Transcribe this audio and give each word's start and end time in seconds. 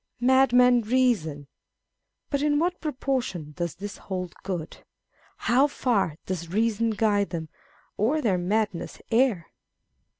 "Madmen 0.33 0.81
reason." 0.81 1.45
But 2.31 2.41
in 2.41 2.57
what 2.57 2.81
proportion 2.81 3.51
does 3.51 3.75
this 3.75 3.97
hold 3.99 4.33
good? 4.41 4.77
How 5.37 5.67
far 5.67 6.15
does 6.25 6.49
reason 6.51 6.89
guide 6.89 7.29
them, 7.29 7.49
or 7.97 8.19
their 8.19 8.39
madness 8.39 8.99
err 9.11 9.51